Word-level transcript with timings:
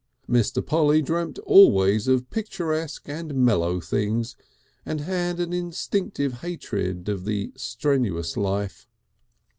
Mr. 0.27 0.65
Polly 0.65 0.99
dreamt 1.03 1.37
always 1.45 2.07
of 2.07 2.31
picturesque 2.31 3.07
and 3.07 3.35
mellow 3.35 3.79
things, 3.79 4.35
and 4.83 5.01
had 5.01 5.39
an 5.39 5.53
instinctive 5.53 6.41
hatred 6.41 7.07
of 7.07 7.23
the 7.23 7.53
strenuous 7.55 8.35
life. 8.35 8.87